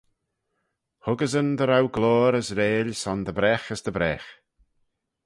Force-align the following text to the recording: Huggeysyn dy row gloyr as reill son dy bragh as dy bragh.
Huggeysyn 1.05 1.49
dy 1.59 1.65
row 1.65 1.87
gloyr 1.95 2.33
as 2.39 2.49
reill 2.57 2.91
son 3.01 3.19
dy 3.25 3.33
bragh 3.37 3.67
as 3.73 3.81
dy 3.85 3.91
bragh. 3.97 4.29